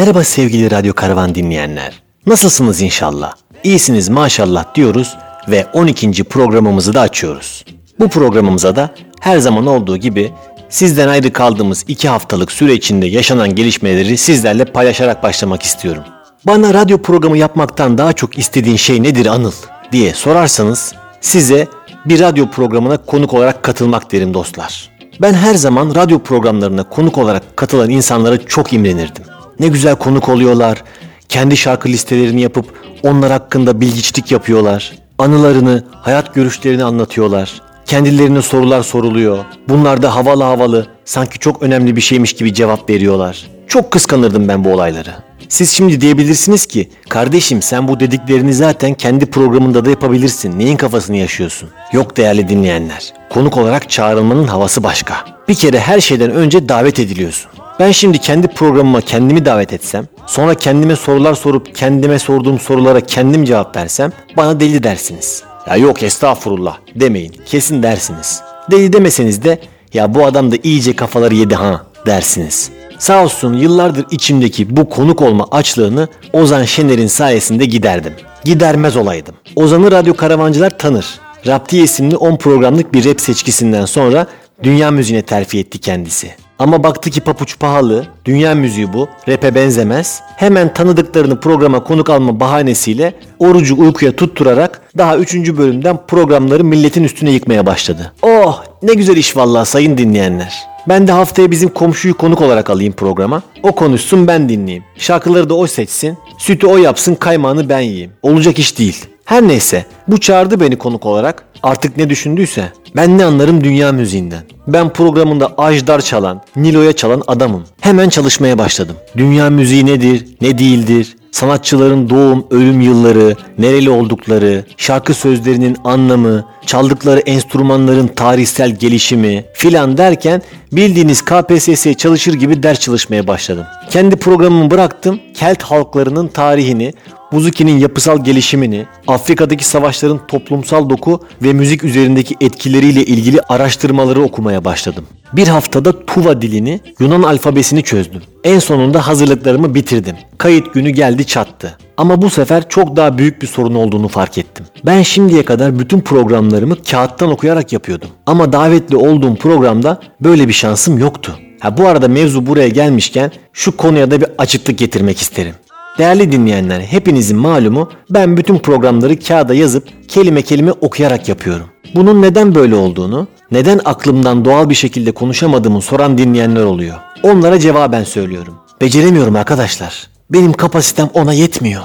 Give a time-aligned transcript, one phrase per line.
[0.00, 2.02] Merhaba sevgili Radyo Karavan dinleyenler.
[2.26, 3.32] Nasılsınız inşallah?
[3.64, 5.16] İyisiniz maşallah diyoruz
[5.48, 6.24] ve 12.
[6.24, 7.64] programımızı da açıyoruz.
[7.98, 10.32] Bu programımıza da her zaman olduğu gibi
[10.68, 16.02] sizden ayrı kaldığımız 2 haftalık süre içinde yaşanan gelişmeleri sizlerle paylaşarak başlamak istiyorum.
[16.46, 19.52] Bana radyo programı yapmaktan daha çok istediğin şey nedir Anıl
[19.92, 21.66] diye sorarsanız size
[22.06, 24.90] bir radyo programına konuk olarak katılmak derim dostlar.
[25.20, 29.29] Ben her zaman radyo programlarına konuk olarak katılan insanlara çok imrenirdim.
[29.60, 30.84] Ne güzel konuk oluyorlar.
[31.28, 32.66] Kendi şarkı listelerini yapıp
[33.02, 34.92] onlar hakkında bilgiçlik yapıyorlar.
[35.18, 37.62] Anılarını, hayat görüşlerini anlatıyorlar.
[37.86, 39.44] Kendilerine sorular soruluyor.
[39.68, 43.50] Bunlar da havalı havalı, sanki çok önemli bir şeymiş gibi cevap veriyorlar.
[43.68, 45.10] Çok kıskanırdım ben bu olayları.
[45.48, 50.58] Siz şimdi diyebilirsiniz ki, kardeşim sen bu dediklerini zaten kendi programında da yapabilirsin.
[50.58, 51.68] Neyin kafasını yaşıyorsun?
[51.92, 53.12] Yok değerli dinleyenler.
[53.30, 55.14] Konuk olarak çağrılmanın havası başka.
[55.48, 57.50] Bir kere her şeyden önce davet ediliyorsun.
[57.80, 63.44] Ben şimdi kendi programıma kendimi davet etsem, sonra kendime sorular sorup kendime sorduğum sorulara kendim
[63.44, 65.42] cevap versem bana deli dersiniz.
[65.66, 67.34] Ya yok estağfurullah demeyin.
[67.46, 68.42] Kesin dersiniz.
[68.70, 69.60] Deli demeseniz de
[69.94, 72.70] ya bu adam da iyice kafaları yedi ha dersiniz.
[72.98, 78.12] Sağ olsun yıllardır içimdeki bu konuk olma açlığını Ozan Şener'in sayesinde giderdim.
[78.44, 79.34] Gidermez olaydım.
[79.56, 81.06] Ozan'ı radyo karavancılar tanır.
[81.46, 84.26] Raptiye isimli 10 programlık bir rap seçkisinden sonra
[84.62, 86.34] dünya müziğine terfi etti kendisi.
[86.60, 90.22] Ama baktı ki papuç pahalı, dünya müziği bu, rap'e benzemez.
[90.36, 95.34] Hemen tanıdıklarını programa konuk alma bahanesiyle orucu uykuya tutturarak daha 3.
[95.34, 98.12] bölümden programları milletin üstüne yıkmaya başladı.
[98.22, 100.54] Oh ne güzel iş vallahi sayın dinleyenler.
[100.88, 103.42] Ben de haftaya bizim komşuyu konuk olarak alayım programa.
[103.62, 104.84] O konuşsun ben dinleyeyim.
[104.96, 106.18] Şarkıları da o seçsin.
[106.38, 108.12] Sütü o yapsın kaymağını ben yiyeyim.
[108.22, 109.06] Olacak iş değil.
[109.30, 111.44] Her neyse bu çağırdı beni konuk olarak.
[111.62, 114.42] Artık ne düşündüyse ben ne anlarım dünya müziğinden.
[114.66, 117.64] Ben programında Ajdar çalan, Nilo'ya çalan adamım.
[117.80, 118.96] Hemen çalışmaya başladım.
[119.16, 127.20] Dünya müziği nedir, ne değildir, sanatçıların doğum, ölüm yılları, nereli oldukları, şarkı sözlerinin anlamı, çaldıkları
[127.20, 130.42] enstrümanların tarihsel gelişimi filan derken
[130.72, 133.64] bildiğiniz KPSS çalışır gibi ders çalışmaya başladım.
[133.90, 136.92] Kendi programımı bıraktım, Kelt halklarının tarihini,
[137.32, 145.04] Buzuki'nin yapısal gelişimini, Afrika'daki savaşların toplumsal doku ve müzik üzerindeki etkileriyle ilgili araştırmaları okumaya başladım.
[145.32, 148.22] Bir haftada Tuva dilini, Yunan alfabesini çözdüm.
[148.44, 150.16] En sonunda hazırlıklarımı bitirdim.
[150.38, 151.78] Kayıt günü geldi çattı.
[151.96, 154.66] Ama bu sefer çok daha büyük bir sorun olduğunu fark ettim.
[154.86, 158.08] Ben şimdiye kadar bütün programlarımı kağıttan okuyarak yapıyordum.
[158.26, 161.38] Ama davetli olduğum programda böyle bir şansım yoktu.
[161.60, 165.54] Ha bu arada mevzu buraya gelmişken şu konuya da bir açıklık getirmek isterim.
[166.00, 171.66] Değerli dinleyenler, hepinizin malumu ben bütün programları kağıda yazıp kelime kelime okuyarak yapıyorum.
[171.94, 176.96] Bunun neden böyle olduğunu, neden aklımdan doğal bir şekilde konuşamadığımı soran dinleyenler oluyor.
[177.22, 178.54] Onlara cevaben söylüyorum.
[178.80, 180.08] Beceremiyorum arkadaşlar.
[180.30, 181.82] Benim kapasitem ona yetmiyor.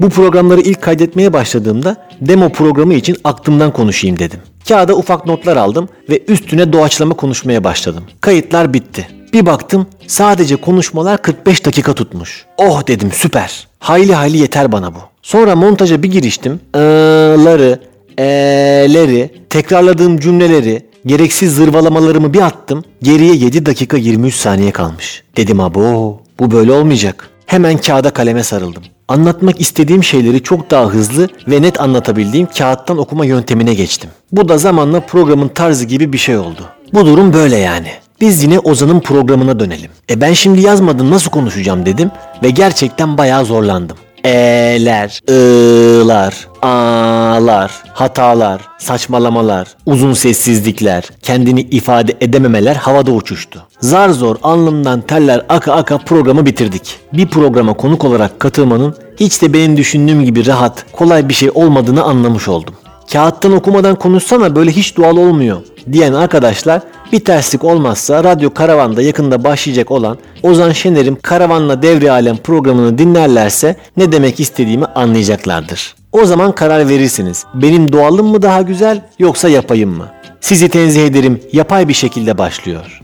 [0.00, 4.40] Bu programları ilk kaydetmeye başladığımda demo programı için aklımdan konuşayım dedim.
[4.68, 8.04] Kağıda ufak notlar aldım ve üstüne doğaçlama konuşmaya başladım.
[8.20, 9.08] Kayıtlar bitti.
[9.32, 12.46] Bir baktım sadece konuşmalar 45 dakika tutmuş.
[12.58, 13.68] Oh dedim süper.
[13.78, 14.98] Hayli hayli yeter bana bu.
[15.22, 16.60] Sonra montaja bir giriştim.
[16.74, 17.80] I'ları,
[18.18, 22.84] e'leri, tekrarladığım cümleleri, gereksiz zırvalamalarımı bir attım.
[23.02, 25.22] Geriye 7 dakika 23 saniye kalmış.
[25.36, 27.30] Dedim abo bu böyle olmayacak.
[27.46, 28.82] Hemen kağıda kaleme sarıldım.
[29.08, 34.10] Anlatmak istediğim şeyleri çok daha hızlı ve net anlatabildiğim kağıttan okuma yöntemine geçtim.
[34.32, 36.64] Bu da zamanla programın tarzı gibi bir şey oldu.
[36.92, 37.88] Bu durum böyle yani.
[38.20, 39.90] Biz yine Ozan'ın programına dönelim.
[40.10, 42.10] E ben şimdi yazmadım nasıl konuşacağım dedim
[42.42, 43.96] ve gerçekten bayağı zorlandım.
[44.24, 53.62] E'ler, ı'lar, a'lar, hatalar, saçmalamalar, uzun sessizlikler, kendini ifade edememeler havada uçuştu.
[53.80, 56.98] Zar zor alnımdan teller aka aka programı bitirdik.
[57.12, 62.02] Bir programa konuk olarak katılmanın hiç de benim düşündüğüm gibi rahat, kolay bir şey olmadığını
[62.02, 62.74] anlamış oldum.
[63.12, 65.62] Kağıttan okumadan konuşsana böyle hiç doğal olmuyor
[65.92, 66.82] diyen arkadaşlar
[67.12, 73.76] bir terslik olmazsa Radyo Karavan'da yakında başlayacak olan Ozan Şener'in Karavanla Devri Alem programını dinlerlerse
[73.96, 75.94] ne demek istediğimi anlayacaklardır.
[76.12, 77.44] O zaman karar verirsiniz.
[77.54, 80.08] Benim doğalım mı daha güzel yoksa yapayım mı?
[80.40, 83.02] Sizi tenzih ederim yapay bir şekilde başlıyor.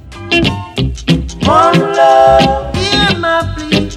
[1.49, 2.65] One love.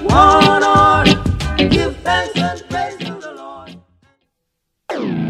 [0.10, 1.10] One heart,
[1.58, 5.27] give thanks and praise to the Lord.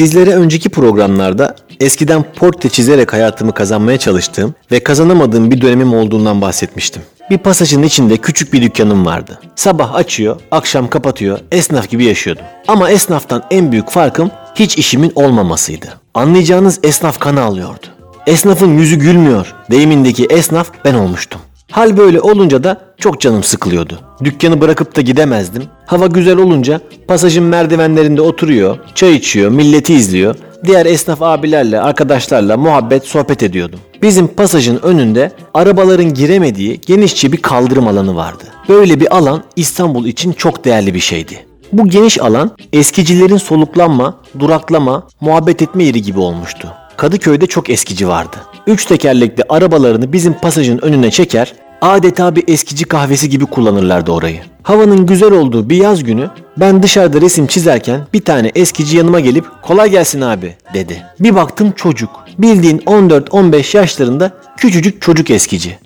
[0.00, 7.02] Sizlere önceki programlarda eskiden portre çizerek hayatımı kazanmaya çalıştığım ve kazanamadığım bir dönemim olduğundan bahsetmiştim.
[7.30, 9.40] Bir pasajın içinde küçük bir dükkanım vardı.
[9.56, 12.44] Sabah açıyor, akşam kapatıyor, esnaf gibi yaşıyordum.
[12.68, 15.86] Ama esnaftan en büyük farkım hiç işimin olmamasıydı.
[16.14, 17.86] Anlayacağınız esnaf kanı alıyordu.
[18.26, 21.40] Esnafın yüzü gülmüyor deyimindeki esnaf ben olmuştum.
[21.70, 23.98] Hal böyle olunca da çok canım sıkılıyordu.
[24.24, 25.62] Dükkanı bırakıp da gidemezdim.
[25.86, 30.34] Hava güzel olunca pasajın merdivenlerinde oturuyor, çay içiyor, milleti izliyor.
[30.64, 33.80] Diğer esnaf abilerle, arkadaşlarla muhabbet, sohbet ediyordum.
[34.02, 38.44] Bizim pasajın önünde arabaların giremediği genişçe bir kaldırım alanı vardı.
[38.68, 41.46] Böyle bir alan İstanbul için çok değerli bir şeydi.
[41.72, 46.68] Bu geniş alan eskicilerin soluklanma, duraklama, muhabbet etme yeri gibi olmuştu.
[47.00, 48.36] Kadıköy'de çok eskici vardı.
[48.66, 54.40] Üç tekerlekli arabalarını bizim pasajın önüne çeker, adeta bir eskici kahvesi gibi kullanırlardı orayı.
[54.62, 59.44] Havanın güzel olduğu bir yaz günü ben dışarıda resim çizerken bir tane eskici yanıma gelip
[59.62, 61.02] kolay gelsin abi dedi.
[61.20, 62.10] Bir baktım çocuk.
[62.38, 65.78] Bildiğin 14-15 yaşlarında küçücük çocuk eskici.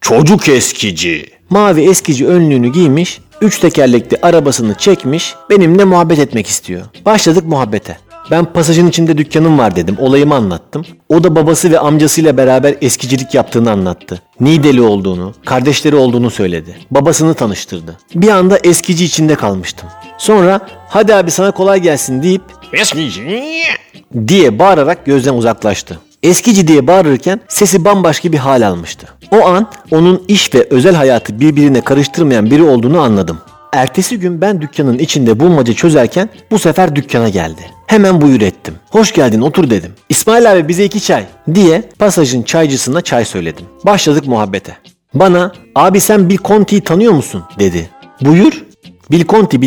[0.00, 1.26] Çocuk eskici.
[1.50, 6.82] Mavi eskici önlüğünü giymiş, üç tekerlekli arabasını çekmiş, benimle muhabbet etmek istiyor.
[7.04, 8.05] Başladık muhabbete.
[8.30, 10.84] Ben pasajın içinde dükkanım var dedim, olayımı anlattım.
[11.08, 14.22] O da babası ve amcasıyla beraber eskicilik yaptığını anlattı.
[14.40, 16.76] Nideli olduğunu, kardeşleri olduğunu söyledi.
[16.90, 17.98] Babasını tanıştırdı.
[18.14, 19.88] Bir anda eskici içinde kalmıştım.
[20.18, 22.42] Sonra hadi abi sana kolay gelsin deyip
[22.72, 23.22] Eskici.
[24.28, 25.98] diye bağırarak gözden uzaklaştı.
[26.22, 29.06] Eskici diye bağırırken sesi bambaşka bir hal almıştı.
[29.30, 33.38] O an onun iş ve özel hayatı birbirine karıştırmayan biri olduğunu anladım.
[33.76, 37.70] Ertesi gün ben dükkanın içinde bulmaca çözerken bu sefer dükkana geldi.
[37.86, 38.74] Hemen buyur ettim.
[38.90, 39.92] Hoş geldin otur dedim.
[40.08, 43.66] İsmail abi bize iki çay diye pasajın çaycısına çay söyledim.
[43.84, 44.76] Başladık muhabbete.
[45.14, 47.90] Bana abi sen Bill Conti'yi tanıyor musun dedi.
[48.20, 48.65] Buyur.
[49.10, 49.24] Bill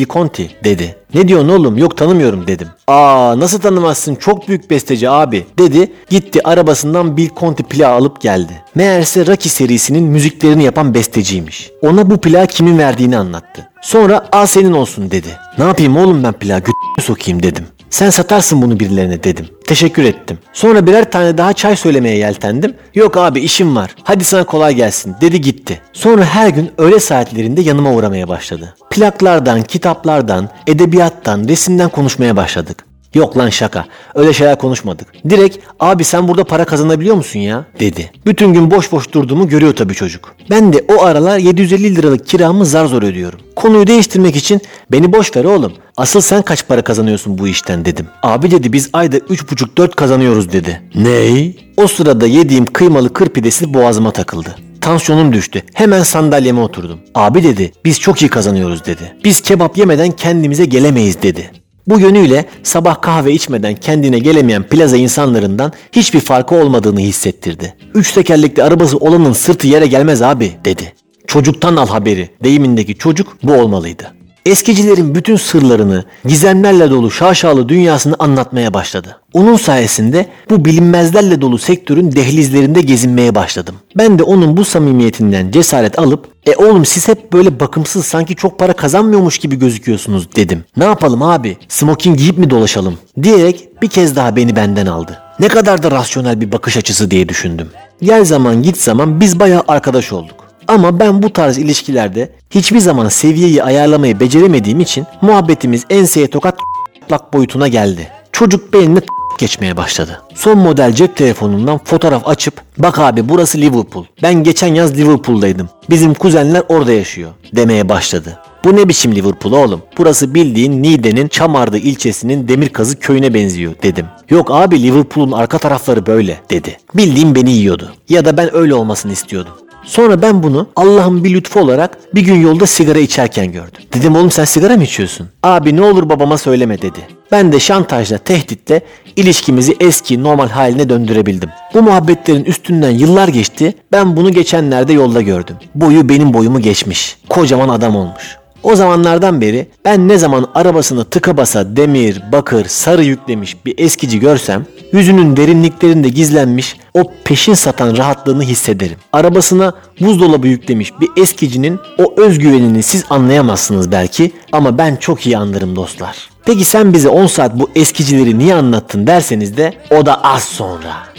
[0.08, 0.96] Conti dedi.
[1.14, 1.78] Ne diyorsun oğlum?
[1.78, 2.68] Yok tanımıyorum dedim.
[2.88, 4.16] Aa nasıl tanımazsın?
[4.16, 5.92] Çok büyük besteci abi dedi.
[6.10, 8.64] Gitti arabasından Bill Conti plağı alıp geldi.
[8.76, 11.72] Meğerse Rocky serisinin müziklerini yapan besteciymiş.
[11.82, 13.70] Ona bu plağı kimin verdiğini anlattı.
[13.82, 15.28] Sonra al senin olsun dedi.
[15.58, 17.66] Ne yapayım oğlum ben plağı götüne sokayım dedim.
[17.90, 19.46] Sen satarsın bunu birilerine dedim.
[19.68, 20.38] Teşekkür ettim.
[20.54, 22.74] Sonra birer tane daha çay söylemeye yeltendim.
[22.96, 23.96] Yok abi işim var.
[24.04, 25.82] Hadi sana kolay gelsin dedi gitti.
[25.94, 28.76] Sonra her gün öğle saatlerinde yanıma uğramaya başladı.
[28.90, 32.89] Plaklardan, kitaplardan, edebiyattan, resimden konuşmaya başladık.
[33.14, 33.86] Yok lan şaka.
[34.16, 35.08] Öyle şeyler konuşmadık.
[35.30, 38.12] Direkt abi sen burada para kazanabiliyor musun ya dedi.
[38.26, 40.36] Bütün gün boş boş durduğumu görüyor tabii çocuk.
[40.50, 43.40] Ben de o aralar 750 liralık kiramı zar zor ödüyorum.
[43.56, 44.62] Konuyu değiştirmek için
[44.92, 45.74] beni boş ver oğlum.
[45.98, 48.08] Asıl sen kaç para kazanıyorsun bu işten dedim.
[48.24, 50.82] Abi dedi biz ayda 3,5-4 kazanıyoruz dedi.
[50.96, 51.56] Ney?
[51.78, 54.56] O sırada yediğim kıymalı kır pidesi boğazıma takıldı.
[54.82, 55.64] Tansiyonum düştü.
[55.74, 57.00] Hemen sandalyeme oturdum.
[57.16, 59.16] Abi dedi biz çok iyi kazanıyoruz dedi.
[59.24, 61.52] Biz kebap yemeden kendimize gelemeyiz dedi.
[61.88, 67.76] Bu yönüyle sabah kahve içmeden kendine gelemeyen plaza insanlarından hiçbir farkı olmadığını hissettirdi.
[67.94, 70.94] Üç tekerlekli arabası olanın sırtı yere gelmez abi dedi.
[71.28, 74.19] Çocuktan al haberi deyimindeki çocuk bu olmalıydı.
[74.50, 79.18] Eskicilerin bütün sırlarını, gizemlerle dolu şaşalı dünyasını anlatmaya başladı.
[79.34, 83.76] Onun sayesinde bu bilinmezlerle dolu sektörün dehlizlerinde gezinmeye başladım.
[83.98, 88.60] Ben de onun bu samimiyetinden cesaret alıp e oğlum siz hep böyle bakımsız sanki çok
[88.60, 90.64] para kazanmıyormuş gibi gözüküyorsunuz dedim.
[90.78, 95.20] Ne yapalım abi smoking giyip mi dolaşalım diyerek bir kez daha beni benden aldı.
[95.40, 97.70] Ne kadar da rasyonel bir bakış açısı diye düşündüm.
[98.02, 100.49] Gel zaman git zaman biz bayağı arkadaş olduk.
[100.70, 106.60] Ama ben bu tarz ilişkilerde hiçbir zaman seviyeyi ayarlamayı beceremediğim için muhabbetimiz enseye tokat
[107.08, 108.08] plak boyutuna geldi.
[108.32, 109.02] Çocuk benimle
[109.38, 110.22] geçmeye başladı.
[110.36, 114.06] Son model cep telefonundan fotoğraf açıp bak abi burası Liverpool.
[114.24, 115.70] Ben geçen yaz Liverpool'daydım.
[115.90, 118.40] Bizim kuzenler orada yaşıyor demeye başladı.
[118.64, 119.82] Bu ne biçim Liverpool oğlum?
[119.98, 124.06] Burası bildiğin Niğde'nin Çamardı ilçesinin Demirkazı köyüne benziyor dedim.
[124.30, 126.78] Yok abi Liverpool'un arka tarafları böyle dedi.
[126.96, 127.94] Bildiğim beni yiyordu.
[128.10, 129.54] Ya da ben öyle olmasını istiyordum.
[129.84, 133.82] Sonra ben bunu Allah'ın bir lütfu olarak bir gün yolda sigara içerken gördüm.
[133.94, 135.28] Dedim oğlum sen sigara mı içiyorsun?
[135.44, 137.00] Abi ne olur babama söyleme dedi.
[137.32, 138.82] Ben de şantajla, tehditle
[139.16, 141.50] ilişkimizi eski normal haline döndürebildim.
[141.74, 143.74] Bu muhabbetlerin üstünden yıllar geçti.
[143.92, 145.56] Ben bunu geçenlerde yolda gördüm.
[145.76, 147.18] Boyu benim boyumu geçmiş.
[147.30, 148.39] Kocaman adam olmuş.
[148.64, 154.20] O zamanlardan beri ben ne zaman arabasını tıka basa demir, bakır, sarı yüklemiş bir eskici
[154.20, 158.98] görsem yüzünün derinliklerinde gizlenmiş o peşin satan rahatlığını hissederim.
[159.14, 165.76] Arabasına buzdolabı yüklemiş bir eskicinin o özgüvenini siz anlayamazsınız belki ama ben çok iyi anlarım
[165.76, 166.30] dostlar.
[166.46, 171.10] Peki sen bize 10 saat bu eskicileri niye anlattın derseniz de o da az sonra.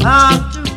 [0.00, 0.67] I'm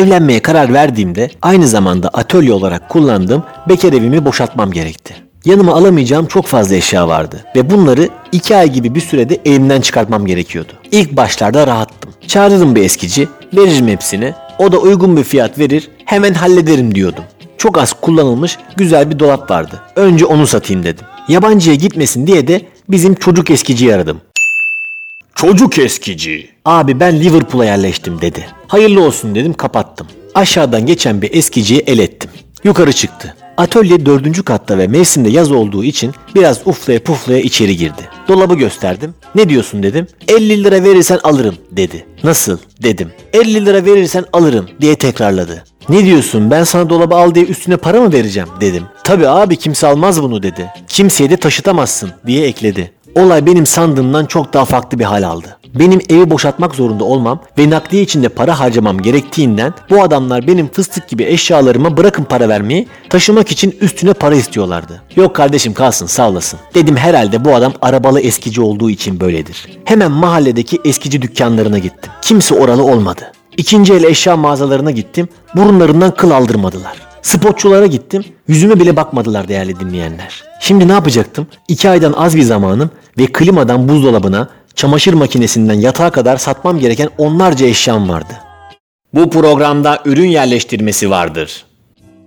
[0.00, 5.14] Evlenmeye karar verdiğimde aynı zamanda atölye olarak kullandığım bekar evimi boşaltmam gerekti.
[5.44, 10.26] Yanıma alamayacağım çok fazla eşya vardı ve bunları iki ay gibi bir sürede evimden çıkartmam
[10.26, 10.72] gerekiyordu.
[10.90, 12.10] İlk başlarda rahattım.
[12.26, 17.24] Çağırırım bir eskici, veririm hepsini, o da uygun bir fiyat verir, hemen hallederim diyordum.
[17.58, 19.80] Çok az kullanılmış güzel bir dolap vardı.
[19.96, 21.04] Önce onu satayım dedim.
[21.28, 24.20] Yabancıya gitmesin diye de bizim çocuk eskiciyi aradım.
[25.40, 26.48] Çocuk eskici.
[26.64, 28.46] Abi ben Liverpool'a yerleştim dedi.
[28.68, 30.06] Hayırlı olsun dedim kapattım.
[30.34, 32.30] Aşağıdan geçen bir eskiciye el ettim.
[32.64, 33.34] Yukarı çıktı.
[33.56, 38.08] Atölye dördüncü katta ve mevsimde yaz olduğu için biraz uflaya puflaya içeri girdi.
[38.28, 39.14] Dolabı gösterdim.
[39.34, 40.06] Ne diyorsun dedim.
[40.28, 42.06] 50 lira verirsen alırım dedi.
[42.24, 43.12] Nasıl dedim.
[43.32, 45.64] 50 lira verirsen alırım diye tekrarladı.
[45.88, 48.84] Ne diyorsun ben sana dolabı al diye üstüne para mı vereceğim dedim.
[49.04, 50.66] Tabi abi kimse almaz bunu dedi.
[50.88, 52.92] Kimseye de taşıtamazsın diye ekledi.
[53.14, 55.56] Olay benim sandığımdan çok daha farklı bir hal aldı.
[55.74, 61.08] Benim evi boşaltmak zorunda olmam ve nakliye içinde para harcamam gerektiğinden bu adamlar benim fıstık
[61.08, 65.02] gibi eşyalarıma bırakın para vermeyi taşımak için üstüne para istiyorlardı.
[65.16, 66.60] Yok kardeşim kalsın sağ olasın.
[66.74, 69.68] Dedim herhalde bu adam arabalı eskici olduğu için böyledir.
[69.84, 72.12] Hemen mahalledeki eskici dükkanlarına gittim.
[72.22, 73.32] Kimse oralı olmadı.
[73.56, 75.28] İkinci el eşya mağazalarına gittim.
[75.56, 77.09] Burunlarından kıl aldırmadılar.
[77.22, 78.24] Spotçulara gittim.
[78.48, 80.44] Yüzüme bile bakmadılar değerli dinleyenler.
[80.60, 81.46] Şimdi ne yapacaktım?
[81.68, 87.66] İki aydan az bir zamanım ve klimadan buzdolabına, çamaşır makinesinden yatağa kadar satmam gereken onlarca
[87.66, 88.32] eşyam vardı.
[89.14, 91.64] Bu programda ürün yerleştirmesi vardır.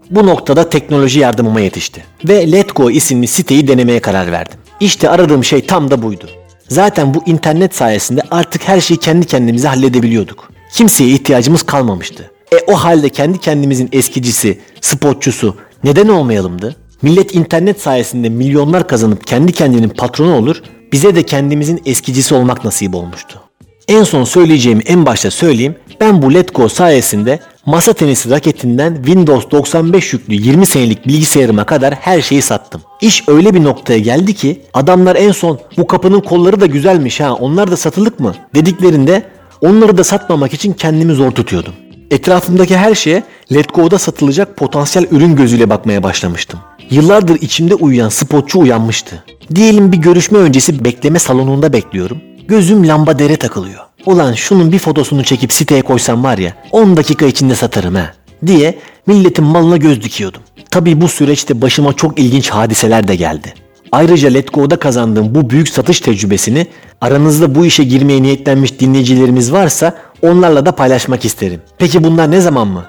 [0.09, 2.03] Bu noktada teknoloji yardımıma yetişti.
[2.27, 4.59] Ve Letgo isimli siteyi denemeye karar verdim.
[4.79, 6.29] İşte aradığım şey tam da buydu.
[6.67, 10.51] Zaten bu internet sayesinde artık her şeyi kendi kendimize halledebiliyorduk.
[10.73, 12.31] Kimseye ihtiyacımız kalmamıştı.
[12.53, 16.75] E o halde kendi kendimizin eskicisi, spotçusu neden olmayalımdı?
[17.01, 20.61] Millet internet sayesinde milyonlar kazanıp kendi kendinin patronu olur,
[20.91, 23.39] bize de kendimizin eskicisi olmak nasip olmuştu.
[23.87, 25.75] En son söyleyeceğimi en başta söyleyeyim.
[26.01, 32.21] Ben bu Letgo sayesinde masa tenisi raketinden Windows 95 yüklü 20 senelik bilgisayarıma kadar her
[32.21, 32.81] şeyi sattım.
[33.01, 37.33] İş öyle bir noktaya geldi ki adamlar en son bu kapının kolları da güzelmiş ha
[37.33, 39.23] onlar da satılık mı dediklerinde
[39.61, 41.73] onları da satmamak için kendimi zor tutuyordum.
[42.13, 43.23] Etrafımdaki her şeye
[43.53, 46.59] Letgo'da satılacak potansiyel ürün gözüyle bakmaya başlamıştım.
[46.89, 49.23] Yıllardır içimde uyuyan spotçu uyanmıştı.
[49.55, 52.21] Diyelim bir görüşme öncesi bekleme salonunda bekliyorum.
[52.47, 53.79] Gözüm lamba dere takılıyor.
[54.05, 58.13] Ulan şunun bir fotosunu çekip siteye koysam var ya 10 dakika içinde satarım ha
[58.45, 60.41] diye milletin malına göz dikiyordum.
[60.71, 63.53] Tabii bu süreçte başıma çok ilginç hadiseler de geldi.
[63.91, 66.67] Ayrıca Letgo'da kazandığım bu büyük satış tecrübesini
[67.01, 71.61] aranızda bu işe girmeye niyetlenmiş dinleyicilerimiz varsa onlarla da paylaşmak isterim.
[71.77, 72.85] Peki bunlar ne zaman mı?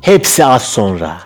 [0.00, 1.16] Hepsi az sonra.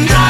[0.00, 0.21] You can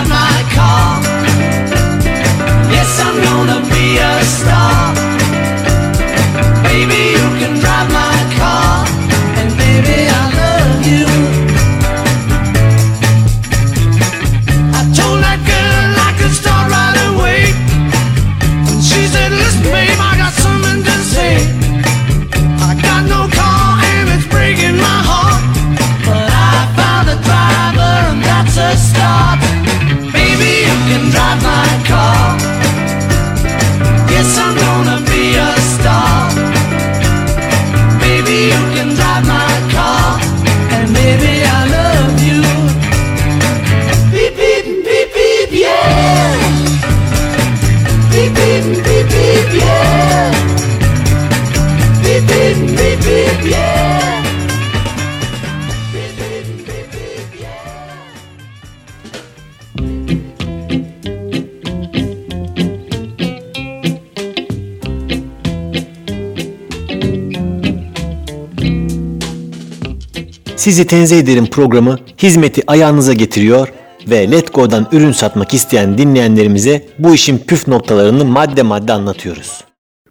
[70.62, 73.68] Sizi tenzih ederim programı hizmeti ayağınıza getiriyor
[74.10, 79.64] ve Let Go'dan ürün satmak isteyen dinleyenlerimize bu işin püf noktalarını madde madde anlatıyoruz.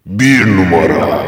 [0.05, 1.23] Bir numara.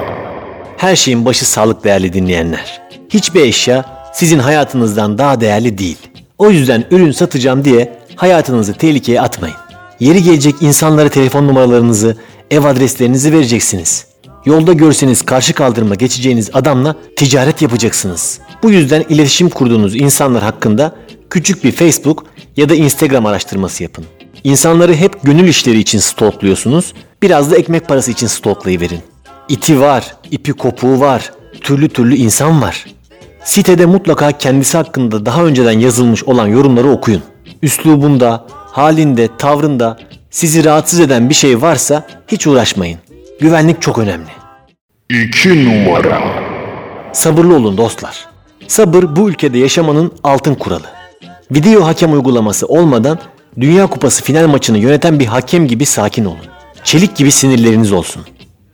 [0.77, 2.81] Her şeyin başı sağlık değerli dinleyenler.
[3.09, 5.97] Hiçbir eşya sizin hayatınızdan daha değerli değil.
[6.38, 9.57] O yüzden ürün satacağım diye hayatınızı tehlikeye atmayın.
[9.99, 12.17] Yeri gelecek insanlara telefon numaralarınızı,
[12.51, 14.05] ev adreslerinizi vereceksiniz.
[14.45, 18.39] Yolda görseniz karşı kaldırıma geçeceğiniz adamla ticaret yapacaksınız.
[18.63, 20.95] Bu yüzden iletişim kurduğunuz insanlar hakkında
[21.30, 22.26] küçük bir Facebook
[22.58, 24.06] ya da Instagram araştırması yapın.
[24.43, 28.99] İnsanları hep gönül işleri için stalkluyorsunuz, biraz da ekmek parası için stalklayıverin.
[29.49, 32.86] İti var, ipi kopuğu var, türlü türlü insan var.
[33.43, 37.21] Sitede mutlaka kendisi hakkında daha önceden yazılmış olan yorumları okuyun.
[37.62, 39.99] Üslubunda, halinde, tavrında
[40.32, 42.99] sizi rahatsız eden bir şey varsa hiç uğraşmayın.
[43.39, 44.30] Güvenlik çok önemli.
[45.10, 46.21] İki numara.
[47.13, 48.33] Sabırlı olun dostlar.
[48.67, 50.88] Sabır bu ülkede yaşamanın altın kuralı.
[51.52, 53.19] Video hakem uygulaması olmadan
[53.60, 56.38] Dünya Kupası final maçını yöneten bir hakem gibi sakin olun.
[56.84, 58.21] Çelik gibi sinirleriniz olsun.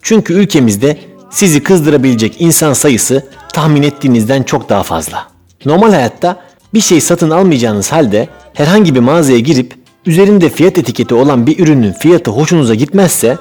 [0.02, 0.98] Çünkü ülkemizde
[1.30, 5.28] sizi kızdırabilecek insan sayısı tahmin ettiğinizden çok daha fazla.
[5.66, 6.42] Normal hayatta
[6.74, 9.76] bir şey satın almayacağınız halde herhangi bir mağazaya girip
[10.06, 13.38] üzerinde fiyat etiketi olan bir ürünün fiyatı hoşunuza gitmezse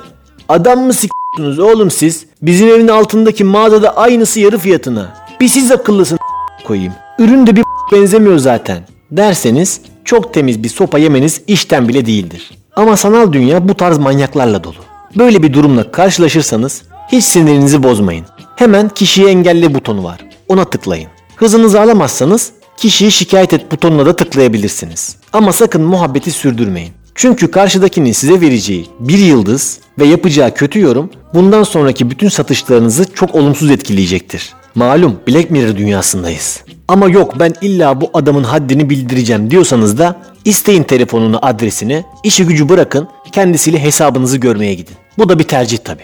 [0.49, 2.27] adam mı s**tınız oğlum siz?
[2.43, 5.17] Bizim evin altındaki mağazada aynısı yarı fiyatına.
[5.41, 6.19] Bir siz akıllısın
[6.65, 6.93] koyayım.
[7.19, 12.51] Ürün de bir benzemiyor zaten derseniz çok temiz bir sopa yemeniz işten bile değildir.
[12.77, 14.77] Ama sanal dünya bu tarz manyaklarla dolu.
[15.17, 18.27] Böyle bir durumla karşılaşırsanız hiç sinirinizi bozmayın.
[18.57, 20.19] Hemen kişiyi engelle butonu var.
[20.49, 21.09] Ona tıklayın.
[21.37, 25.17] Hızınızı alamazsanız kişiyi şikayet et butonuna da tıklayabilirsiniz.
[25.33, 26.93] Ama sakın muhabbeti sürdürmeyin.
[27.19, 33.35] Çünkü karşıdakinin size vereceği bir yıldız ve yapacağı kötü yorum bundan sonraki bütün satışlarınızı çok
[33.35, 34.55] olumsuz etkileyecektir.
[34.75, 36.65] Malum Black Mirror dünyasındayız.
[36.89, 42.69] Ama yok ben illa bu adamın haddini bildireceğim diyorsanız da isteyin telefonunu adresini, işi gücü
[42.69, 44.97] bırakın kendisiyle hesabınızı görmeye gidin.
[45.19, 46.03] Bu da bir tercih tabi.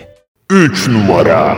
[0.50, 1.56] Üç numara.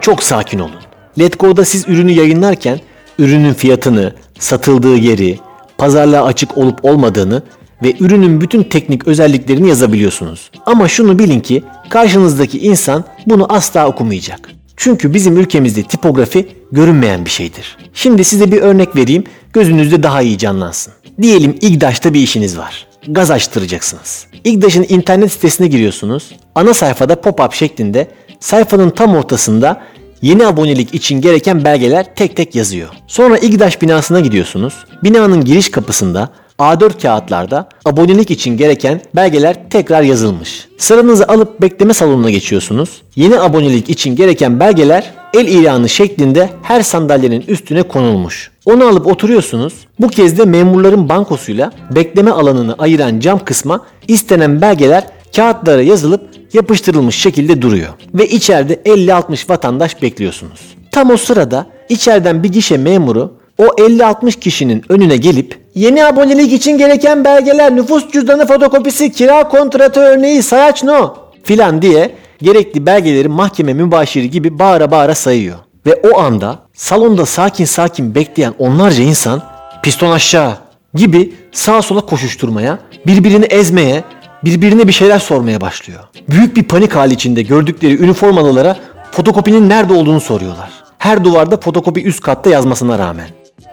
[0.00, 0.80] Çok sakin olun.
[1.18, 2.80] Letgo'da siz ürünü yayınlarken
[3.18, 5.38] ürünün fiyatını, satıldığı yeri,
[5.78, 7.42] pazarlığa açık olup olmadığını
[7.82, 10.50] ve ürünün bütün teknik özelliklerini yazabiliyorsunuz.
[10.66, 14.50] Ama şunu bilin ki karşınızdaki insan bunu asla okumayacak.
[14.76, 17.76] Çünkü bizim ülkemizde tipografi görünmeyen bir şeydir.
[17.94, 20.92] Şimdi size bir örnek vereyim, gözünüzde daha iyi canlansın.
[21.22, 22.86] Diyelim İGDAŞ'ta bir işiniz var.
[23.08, 24.26] Gaz açtıracaksınız.
[24.44, 26.30] İGDAŞ'ın internet sitesine giriyorsunuz.
[26.54, 28.08] Ana sayfada pop-up şeklinde
[28.40, 29.82] sayfanın tam ortasında
[30.22, 32.88] yeni abonelik için gereken belgeler tek tek yazıyor.
[33.06, 34.74] Sonra İGDAŞ binasına gidiyorsunuz.
[35.04, 40.68] Binanın giriş kapısında A4 kağıtlarda abonelik için gereken belgeler tekrar yazılmış.
[40.78, 43.02] Sıranızı alıp bekleme salonuna geçiyorsunuz.
[43.16, 48.50] Yeni abonelik için gereken belgeler el ilanı şeklinde her sandalyenin üstüne konulmuş.
[48.64, 49.74] Onu alıp oturuyorsunuz.
[50.00, 55.04] Bu kez de memurların bankosuyla bekleme alanını ayıran cam kısma istenen belgeler
[55.36, 57.88] kağıtlara yazılıp yapıştırılmış şekilde duruyor.
[58.14, 60.60] Ve içeride 50-60 vatandaş bekliyorsunuz.
[60.90, 66.78] Tam o sırada içeriden bir gişe memuru o 50-60 kişinin önüne gelip yeni abonelik için
[66.78, 72.10] gereken belgeler, nüfus cüzdanı fotokopisi, kira kontratı örneği, sayaç no filan diye
[72.42, 75.56] gerekli belgeleri mahkeme mübaşiri gibi bağıra bağıra sayıyor.
[75.86, 79.42] Ve o anda salonda sakin sakin bekleyen onlarca insan
[79.82, 80.54] piston aşağı
[80.94, 84.04] gibi sağa sola koşuşturmaya, birbirini ezmeye,
[84.44, 86.00] birbirine bir şeyler sormaya başlıyor.
[86.28, 88.76] Büyük bir panik hali içinde gördükleri üniformalılara
[89.12, 90.70] fotokopinin nerede olduğunu soruyorlar.
[90.98, 93.28] Her duvarda fotokopi üst katta yazmasına rağmen.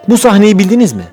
[0.08, 1.04] Bu sahneyi bildiniz mi?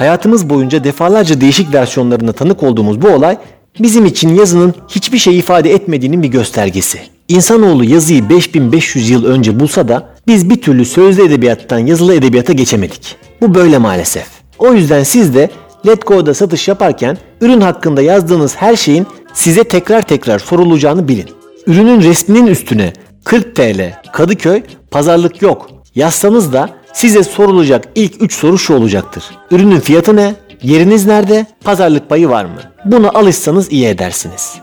[0.00, 3.38] Hayatımız boyunca defalarca değişik versiyonlarına tanık olduğumuz bu olay
[3.80, 6.98] bizim için yazının hiçbir şey ifade etmediğinin bir göstergesi.
[7.28, 13.16] İnsanoğlu yazıyı 5500 yıl önce bulsa da biz bir türlü sözlü edebiyattan yazılı edebiyata geçemedik.
[13.40, 14.26] Bu böyle maalesef.
[14.58, 15.50] O yüzden siz de
[15.86, 21.28] Letgo'da satış yaparken ürün hakkında yazdığınız her şeyin size tekrar tekrar sorulacağını bilin.
[21.66, 22.92] Ürünün resminin üstüne
[23.24, 29.24] 40 TL Kadıköy pazarlık yok yazsanız da size sorulacak ilk 3 soru şu olacaktır.
[29.50, 30.34] Ürünün fiyatı ne?
[30.62, 31.46] Yeriniz nerede?
[31.64, 32.60] Pazarlık payı var mı?
[32.84, 34.54] Buna alışsanız iyi edersiniz.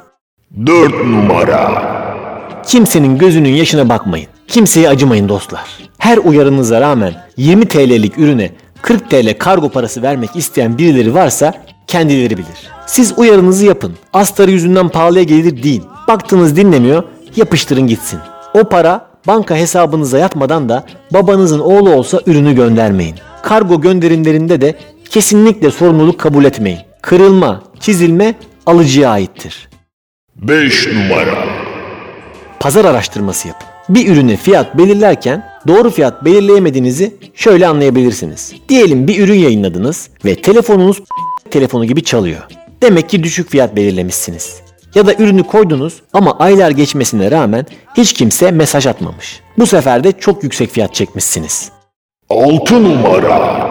[0.66, 1.98] Dört numara.
[2.68, 4.28] Kimsenin gözünün yaşına bakmayın.
[4.48, 5.66] Kimseye acımayın dostlar.
[5.98, 11.54] Her uyarınıza rağmen 20 TL'lik ürüne 40 TL kargo parası vermek isteyen birileri varsa
[11.88, 12.70] kendileri bilir.
[12.86, 13.94] Siz uyarınızı yapın.
[14.14, 15.84] Astarı yüzünden pahalıya gelir deyin.
[16.08, 17.04] Baktınız dinlemiyor,
[17.36, 18.20] yapıştırın gitsin.
[18.54, 23.16] O para banka hesabınıza yatmadan da babanızın oğlu olsa ürünü göndermeyin.
[23.44, 24.76] Kargo gönderimlerinde de
[25.10, 26.80] kesinlikle sorumluluk kabul etmeyin.
[27.02, 28.36] Kırılma, çizilme
[28.66, 29.70] alıcıya aittir.
[30.36, 31.46] Beş numara.
[32.60, 33.68] Pazar araştırması yapın.
[33.90, 38.54] Bir ürüne fiyat belirlerken doğru fiyat belirleyemediğinizi şöyle anlayabilirsiniz.
[38.70, 41.02] Diyelim bir ürün yayınladınız ve telefonunuz
[41.52, 42.42] telefonu gibi çalıyor.
[42.82, 44.67] Demek ki düşük fiyat belirlemişsiniz.
[44.96, 47.66] Ya da ürünü koydunuz ama aylar geçmesine rağmen
[47.98, 49.42] hiç kimse mesaj atmamış.
[49.58, 51.72] Bu sefer de çok yüksek fiyat çekmişsiniz.
[52.30, 53.68] 6 numara.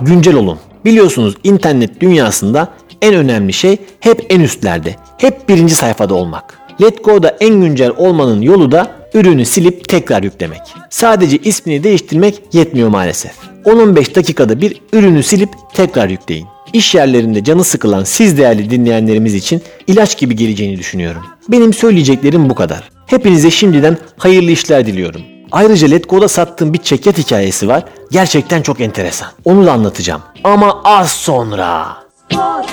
[0.00, 0.58] Güncel olun.
[0.84, 2.68] Biliyorsunuz internet dünyasında
[3.02, 6.58] en önemli şey hep en üstlerde, hep birinci sayfada olmak.
[6.82, 10.60] Letgo'da en güncel olmanın yolu da ürünü silip tekrar yüklemek.
[10.90, 13.32] Sadece ismini değiştirmek yetmiyor maalesef.
[13.64, 16.46] 10-15 dakikada bir ürünü silip tekrar yükleyin.
[16.72, 21.22] İş yerlerinde canı sıkılan siz değerli dinleyenlerimiz için ilaç gibi geleceğini düşünüyorum.
[21.48, 22.90] Benim söyleyeceklerim bu kadar.
[23.06, 25.20] Hepinize şimdiden hayırlı işler diliyorum.
[25.52, 27.84] Ayrıca Letgo'da sattığım bir çekyat hikayesi var.
[28.10, 29.28] Gerçekten çok enteresan.
[29.44, 30.22] Onu da anlatacağım.
[30.44, 31.96] Ama az sonra.
[32.32, 32.64] For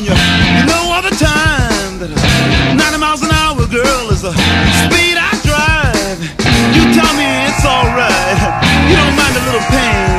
[0.00, 0.16] when you,
[0.56, 4.32] you know all the time that uh, 90 miles an hour, girl, is the
[4.88, 6.16] speed I drive.
[6.72, 8.40] You tell me it's alright.
[8.88, 10.16] You don't mind a little pain.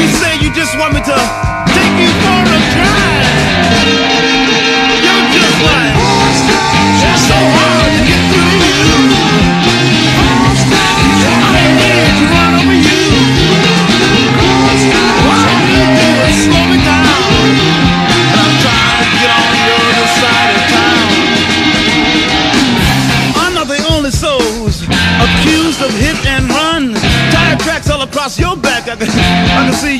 [0.00, 1.57] You say you just want me to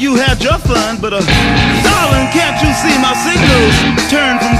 [0.08, 1.20] you had your fun, but uh,
[1.84, 3.76] darling, can't you see my signals
[4.08, 4.56] turn from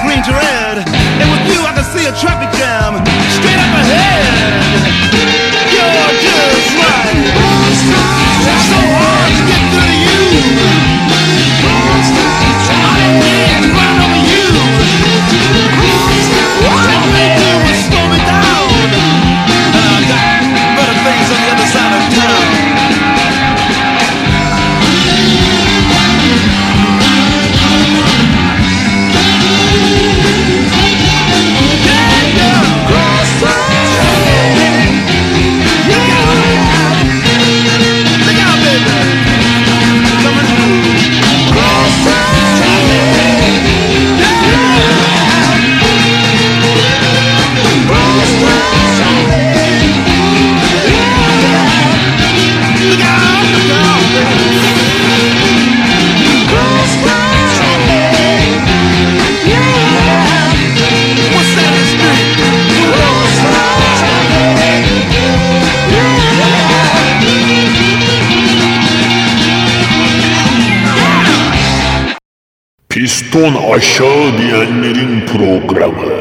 [72.98, 76.12] Piston aşağı diyenlerin programı.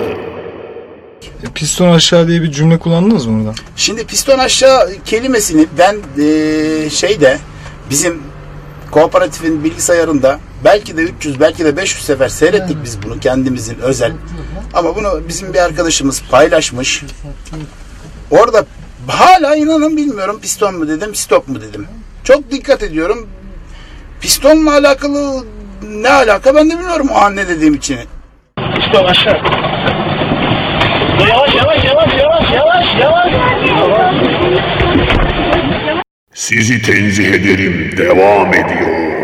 [1.56, 3.56] Piston aşağı diye bir cümle kullandınız mı burada?
[3.76, 7.38] Şimdi piston aşağı kelimesini ben eee, şeyde
[7.90, 8.22] bizim
[8.92, 14.12] kooperatifin bilgisayarında belki de 300 belki de 500 sefer seyrettik biz bunu kendimizin özel.
[14.74, 17.04] Ama bunu bizim bir arkadaşımız paylaşmış.
[18.32, 18.66] Orada
[19.08, 21.88] hala inanın bilmiyorum piston mu dedim stop mu dedim.
[22.24, 23.28] Çok dikkat ediyorum.
[24.22, 25.44] Pistonla alakalı
[25.84, 28.00] ne alaka ben de bilmiyorum o an ne dediğim için.
[36.34, 39.16] Sizi tenzih ederim devam ediyor.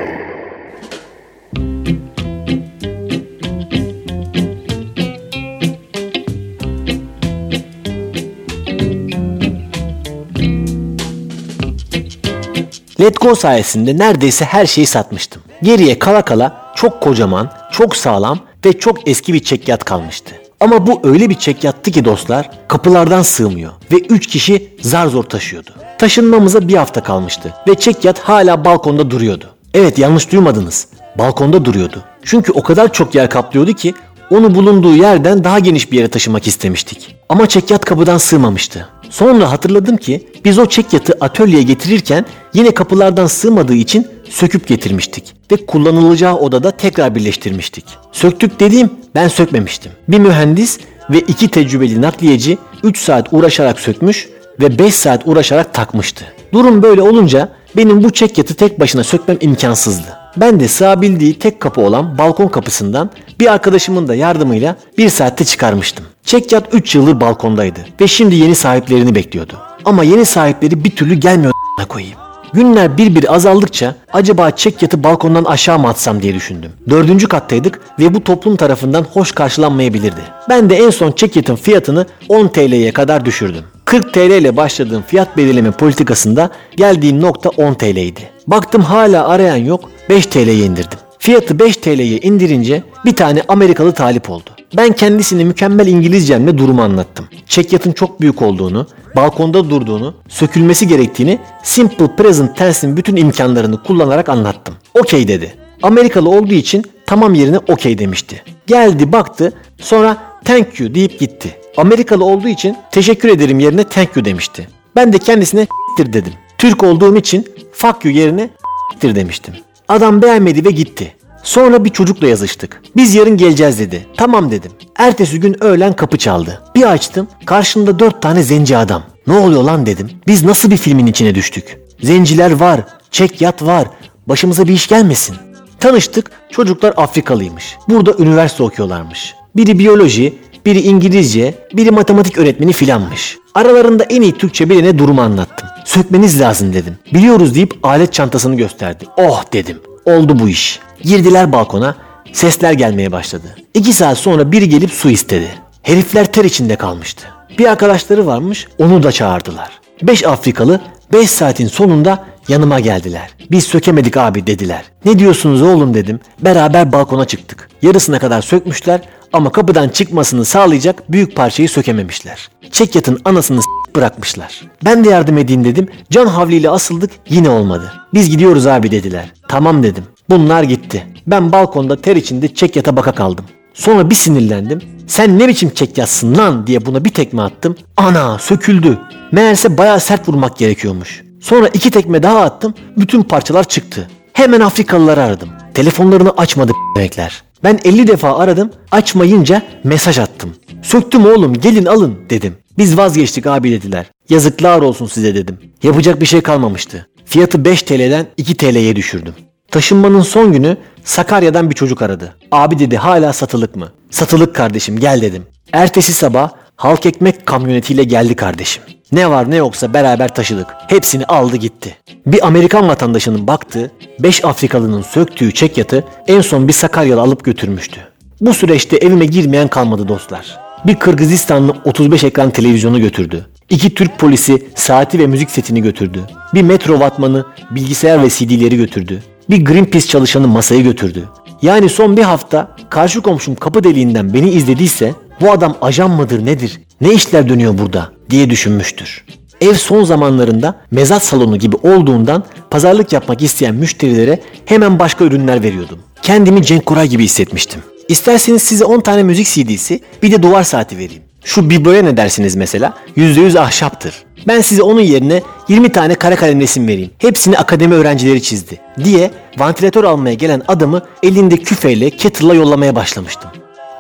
[13.04, 15.42] Letgo sayesinde neredeyse her şeyi satmıştım.
[15.63, 20.36] Geriye kala kala çok kocaman, çok sağlam ve çok eski bir çekyat kalmıştı.
[20.60, 25.70] Ama bu öyle bir çekyattı ki dostlar kapılardan sığmıyor ve 3 kişi zar zor taşıyordu.
[25.98, 29.50] Taşınmamıza bir hafta kalmıştı ve çekyat hala balkonda duruyordu.
[29.74, 30.88] Evet yanlış duymadınız.
[31.18, 32.04] Balkonda duruyordu.
[32.24, 33.94] Çünkü o kadar çok yer kaplıyordu ki
[34.32, 37.16] onu bulunduğu yerden daha geniş bir yere taşımak istemiştik.
[37.30, 38.89] Ama çekyat kapıdan sığmamıştı.
[39.13, 45.65] Sonra hatırladım ki biz o çekyatı atölyeye getirirken yine kapılardan sığmadığı için söküp getirmiştik ve
[45.65, 47.86] kullanılacağı odada tekrar birleştirmiştik.
[48.12, 49.91] Söktük dediğim ben sökmemiştim.
[50.08, 56.26] Bir mühendis ve iki tecrübeli nakliyeci 3 saat uğraşarak sökmüş ve 5 saat uğraşarak takmıştı.
[56.54, 60.08] Durum böyle olunca benim bu çekyatı tek başına sökmem imkansızdı.
[60.38, 66.06] Ben de sığabildiği tek kapı olan balkon kapısından bir arkadaşımın da yardımıyla bir saatte çıkarmıştım.
[66.34, 69.54] Çekyat 3 yıldır balkondaydı ve şimdi yeni sahiplerini bekliyordu.
[69.86, 71.54] Ama yeni sahipleri bir türlü gelmiyor
[71.89, 72.17] koyayım.
[72.54, 76.72] Günler bir bir azaldıkça acaba çekyatı balkondan aşağı mı atsam diye düşündüm.
[76.89, 80.22] Dördüncü kattaydık ve bu toplum tarafından hoş karşılanmayabilirdi.
[80.50, 83.63] Ben de en son çekyatın fiyatını 10 TL'ye kadar düşürdüm.
[83.86, 88.30] 40 TL ile başladığım fiyat belirleme politikasında geldiğim nokta 10 TL'ydi.
[88.48, 91.03] Baktım hala arayan yok 5 TL'ye indirdim.
[91.23, 94.49] Fiyatı 5 TL'ye indirince bir tane Amerikalı talip oldu.
[94.77, 97.25] Ben kendisine mükemmel İngilizcemle durumu anlattım.
[97.47, 104.75] Çekyatın çok büyük olduğunu, balkonda durduğunu, sökülmesi gerektiğini Simple Present Tense'in bütün imkanlarını kullanarak anlattım.
[104.93, 105.55] Okey dedi.
[105.83, 108.43] Amerikalı olduğu için tamam yerine okey demişti.
[108.67, 111.55] Geldi baktı sonra thank you deyip gitti.
[111.77, 114.67] Amerikalı olduğu için teşekkür ederim yerine thank you demişti.
[114.95, 116.33] Ben de kendisine dedim.
[116.57, 118.49] Türk olduğum için fuck you yerine
[119.01, 119.53] demiştim.
[119.88, 121.15] Adam beğenmedi ve gitti.
[121.43, 122.82] Sonra bir çocukla yazıştık.
[122.96, 124.08] Biz yarın geleceğiz dedi.
[124.17, 124.72] Tamam dedim.
[124.98, 126.62] Ertesi gün öğlen kapı çaldı.
[126.76, 127.28] Bir açtım.
[127.46, 129.04] Karşımda dört tane zenci adam.
[129.28, 130.10] Ne oluyor lan dedim.
[130.28, 131.78] Biz nasıl bir filmin içine düştük?
[132.02, 132.80] Zenciler var.
[133.12, 133.88] Çek yat var.
[134.28, 135.36] Başımıza bir iş gelmesin.
[135.80, 136.32] Tanıştık.
[136.50, 137.78] Çocuklar Afrikalıymış.
[137.89, 139.36] Burada üniversite okuyorlarmış.
[139.56, 140.34] Biri biyoloji,
[140.65, 143.38] biri İngilizce, biri matematik öğretmeni filanmış.
[143.54, 145.69] Aralarında en iyi Türkçe bilene durumu anlattım.
[145.86, 146.97] Sökmeniz lazım dedim.
[147.13, 149.06] Biliyoruz deyip alet çantasını gösterdi.
[149.17, 149.78] Oh dedim.
[150.06, 150.80] Oldu bu iş.
[151.02, 151.95] Girdiler balkona.
[152.34, 153.56] Sesler gelmeye başladı.
[153.73, 155.47] İki saat sonra biri gelip su istedi.
[155.82, 157.28] Herifler ter içinde kalmıştı.
[157.58, 159.69] Bir arkadaşları varmış onu da çağırdılar.
[160.02, 160.80] Beş Afrikalı
[161.13, 163.29] 5 saatin sonunda yanıma geldiler.
[163.51, 164.84] Biz sökemedik abi dediler.
[165.06, 166.19] Ne diyorsunuz oğlum dedim.
[166.39, 167.69] Beraber balkona çıktık.
[167.82, 169.01] Yarısına kadar sökmüşler
[169.34, 172.49] ama kapıdan çıkmasını sağlayacak büyük parçayı sökememişler.
[172.71, 173.60] Çekyatın anasını
[173.95, 174.62] bırakmışlar.
[174.86, 175.88] Ben de yardım edeyim dedim.
[176.10, 177.91] Can havliyle asıldık yine olmadı.
[178.13, 179.32] Biz gidiyoruz abi dediler.
[179.47, 180.03] Tamam dedim.
[180.29, 181.03] Bunlar gitti.
[181.27, 183.45] Ben balkonda ter içinde çekyata baka kaldım.
[183.74, 184.82] Sonra bir sinirlendim.
[185.07, 187.76] Sen ne biçim çekyatsın lan diye buna bir tekme attım.
[187.97, 188.99] Ana söküldü.
[189.32, 191.24] Meğerse bayağı sert vurmak gerekiyormuş.
[191.44, 192.74] Sonra iki tekme daha attım.
[192.98, 194.08] Bütün parçalar çıktı.
[194.34, 195.50] Hemen Afrikalıları aradım.
[195.74, 197.44] Telefonlarını açmadı demekler.
[197.64, 198.72] Ben 50 defa aradım.
[198.91, 200.56] Açmayınca mesaj attım.
[200.82, 202.58] Söktüm oğlum gelin alın dedim.
[202.78, 204.06] Biz vazgeçtik abi dediler.
[204.30, 205.58] Yazıklar olsun size dedim.
[205.84, 207.08] Yapacak bir şey kalmamıştı.
[207.26, 209.34] Fiyatı 5 TL'den 2 TL'ye düşürdüm.
[209.72, 212.36] Taşınmanın son günü Sakarya'dan bir çocuk aradı.
[212.52, 213.91] Abi dedi hala satılık mı?
[214.10, 215.44] Satılık kardeşim gel dedim.
[215.74, 218.84] Ertesi sabah halk ekmek kamyonetiyle geldi kardeşim.
[219.14, 220.68] Ne var ne yoksa beraber taşıdık.
[220.88, 221.95] Hepsini aldı gitti.
[222.26, 227.99] Bir Amerikan vatandaşının baktığı 5 Afrikalının söktüğü çekyatı en son bir Sakaryalı alıp götürmüştü.
[228.41, 230.59] Bu süreçte evime girmeyen kalmadı dostlar.
[230.88, 233.45] Bir Kırgızistanlı 35 ekran televizyonu götürdü.
[233.70, 236.20] İki Türk polisi saati ve müzik setini götürdü.
[236.53, 239.24] Bir metro vatmanı bilgisayar ve CD'leri götürdü.
[239.49, 241.24] Bir Greenpeace çalışanı masayı götürdü.
[241.61, 246.82] Yani son bir hafta karşı komşum kapı deliğinden beni izlediyse bu adam ajan mıdır nedir?
[247.01, 249.24] Ne işler dönüyor burada diye düşünmüştür.
[249.61, 255.99] Ev son zamanlarında mezat salonu gibi olduğundan pazarlık yapmak isteyen müşterilere hemen başka ürünler veriyordum.
[256.21, 257.82] Kendimi Cenk Koray gibi hissetmiştim.
[258.07, 261.24] İsterseniz size 10 tane müzik CD'si bir de duvar saati vereyim.
[261.43, 262.93] Şu bibloya ne dersiniz mesela?
[263.17, 264.15] %100 ahşaptır.
[264.47, 267.11] Ben size onun yerine 20 tane kare kalem resim vereyim.
[267.17, 268.80] Hepsini akademi öğrencileri çizdi.
[269.03, 273.51] Diye vantilatör almaya gelen adamı elinde küfeyle kettle'la yollamaya başlamıştım.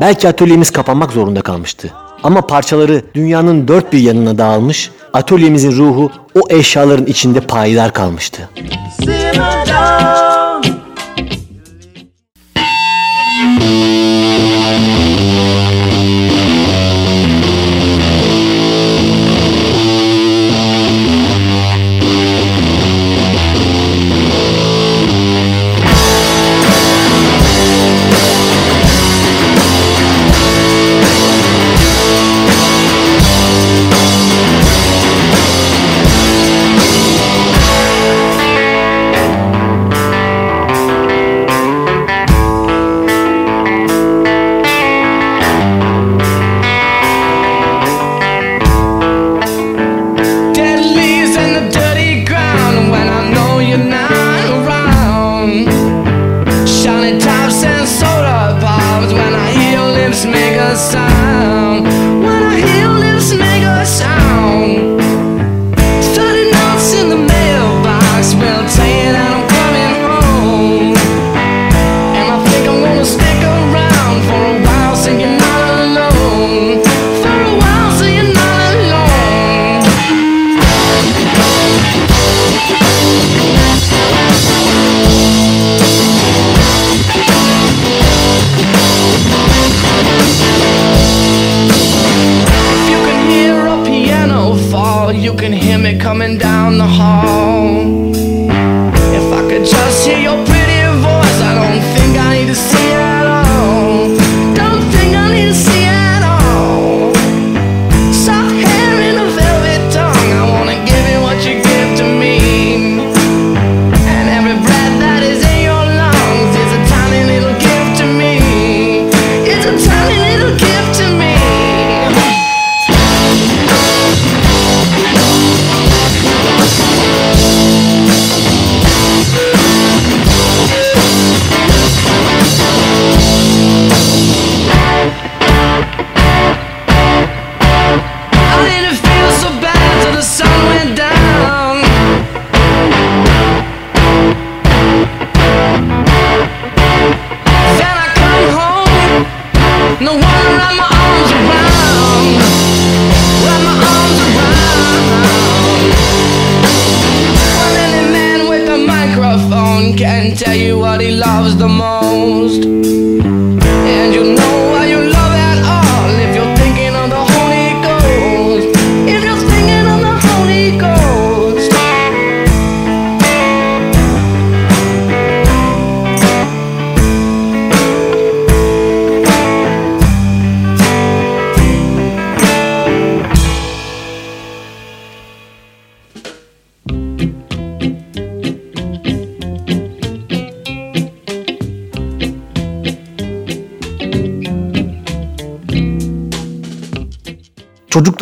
[0.01, 1.93] Belki atölyemiz kapanmak zorunda kalmıştı.
[2.23, 8.49] Ama parçaları dünyanın dört bir yanına dağılmış, atölyemizin ruhu o eşyaların içinde payidar kalmıştı.
[9.03, 10.22] Simmer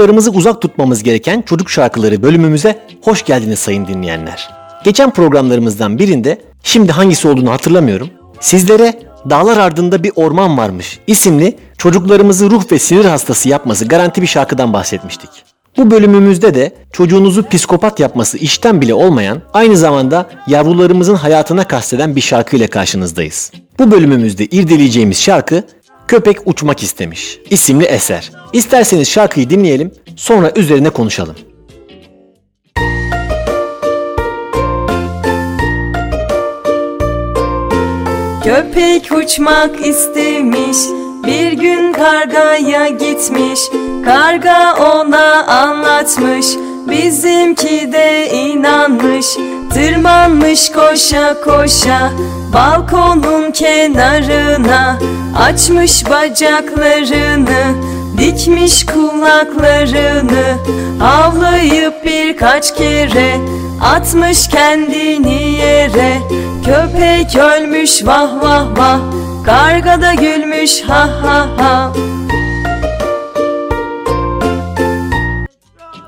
[0.01, 4.49] Çocuklarımızı uzak tutmamız gereken çocuk şarkıları bölümümüze hoş geldiniz sayın dinleyenler.
[4.83, 8.99] Geçen programlarımızdan birinde, şimdi hangisi olduğunu hatırlamıyorum, sizlere
[9.29, 14.73] Dağlar Ardında Bir Orman Varmış isimli çocuklarımızı ruh ve sinir hastası yapması garanti bir şarkıdan
[14.73, 15.29] bahsetmiştik.
[15.77, 22.21] Bu bölümümüzde de çocuğunuzu psikopat yapması işten bile olmayan, aynı zamanda yavrularımızın hayatına kasteden bir
[22.21, 23.51] şarkı ile karşınızdayız.
[23.79, 25.63] Bu bölümümüzde irdeleyeceğimiz şarkı
[26.11, 28.31] Köpek Uçmak İstemiş isimli eser.
[28.53, 31.35] İsterseniz şarkıyı dinleyelim, sonra üzerine konuşalım.
[38.43, 40.77] Köpek uçmak istemiş
[41.25, 43.59] Bir gün kargaya gitmiş
[44.05, 46.47] Karga ona anlatmış
[46.89, 49.25] Bizimki de inanmış
[49.73, 52.11] Tırmanmış koşa koşa
[52.53, 54.99] Balkonun kenarına
[55.37, 57.75] Açmış bacaklarını
[58.17, 60.43] Dikmiş kulaklarını
[60.99, 63.37] Havlayıp birkaç kere
[63.81, 66.17] Atmış kendini yere.
[66.65, 68.99] Köpek ölmüş vah vah vah
[69.45, 71.91] Karga da gülmüş ha ha ha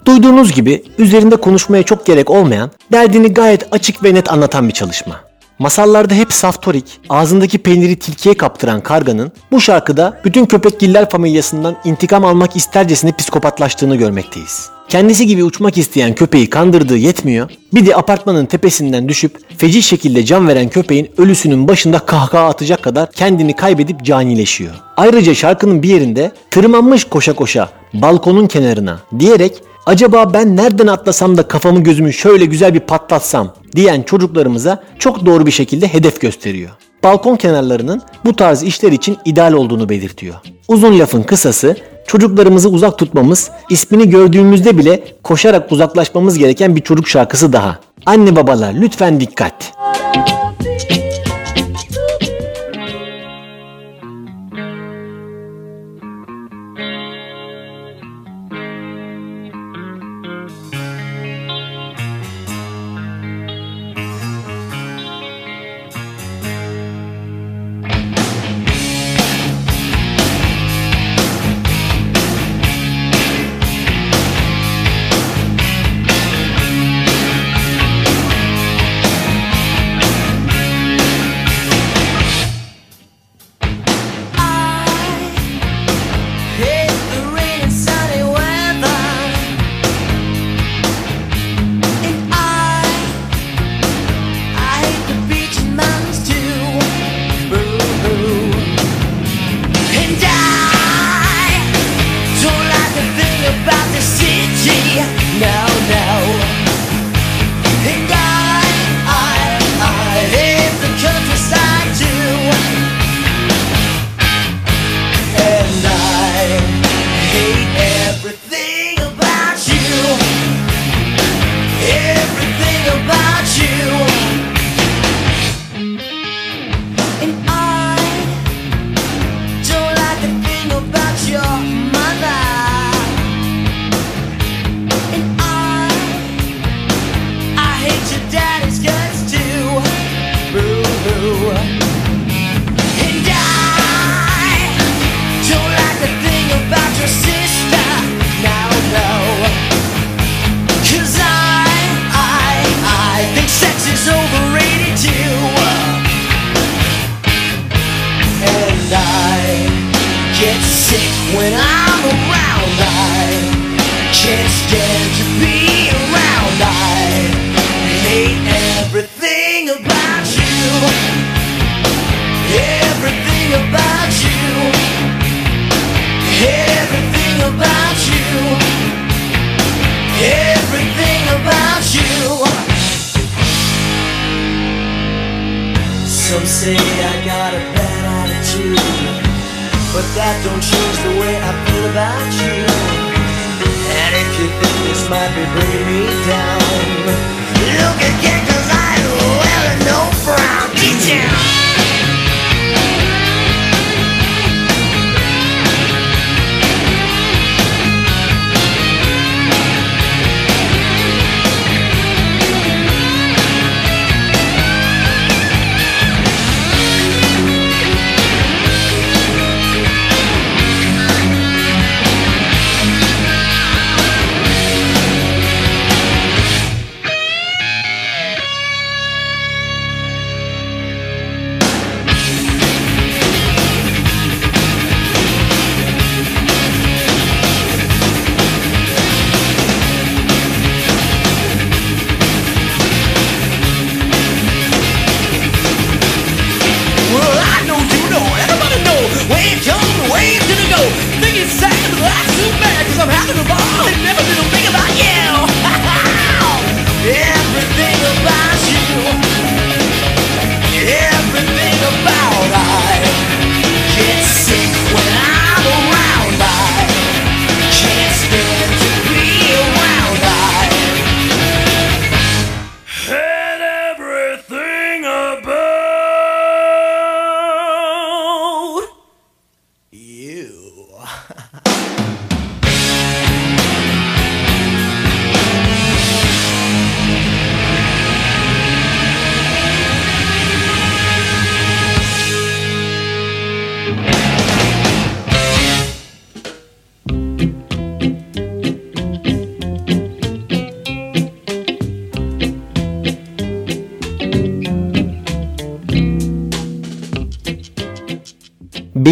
[0.05, 5.19] Duyduğunuz gibi üzerinde konuşmaya çok gerek olmayan, derdini gayet açık ve net anlatan bir çalışma.
[5.59, 12.55] Masallarda hep saftorik, ağzındaki peyniri tilkiye kaptıran karganın bu şarkıda bütün köpekgiller familyasından intikam almak
[12.55, 14.69] istercesine psikopatlaştığını görmekteyiz.
[14.93, 20.47] Kendisi gibi uçmak isteyen köpeği kandırdığı yetmiyor, bir de apartmanın tepesinden düşüp feci şekilde can
[20.47, 24.73] veren köpeğin ölüsünün başında kahkaha atacak kadar kendini kaybedip canileşiyor.
[24.97, 29.53] Ayrıca şarkının bir yerinde tırmanmış koşa koşa balkonun kenarına diyerek
[29.85, 35.45] acaba ben nereden atlasam da kafamı gözümü şöyle güzel bir patlatsam diyen çocuklarımıza çok doğru
[35.45, 36.71] bir şekilde hedef gösteriyor.
[37.03, 40.35] Balkon kenarlarının bu tarz işler için ideal olduğunu belirtiyor.
[40.67, 41.77] Uzun lafın kısası
[42.07, 47.79] çocuklarımızı uzak tutmamız, ismini gördüğümüzde bile koşarak uzaklaşmamız gereken bir çocuk şarkısı daha.
[48.05, 49.73] Anne babalar lütfen dikkat.
[50.13, 50.32] when